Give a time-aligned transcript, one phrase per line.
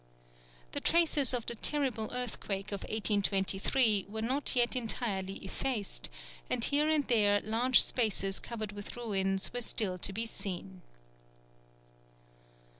[0.71, 6.09] The traces of the terrible earthquake of 1823 were not yet entirely effaced,
[6.49, 10.81] and here and there large spaces covered with ruins were still to be seen.